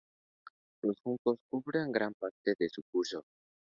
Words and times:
Los 0.81 0.99
juncos 1.03 1.37
cubren 1.51 1.91
gran 1.91 2.15
parte 2.15 2.55
de 2.57 2.69
su 2.69 2.81
curso. 2.91 3.23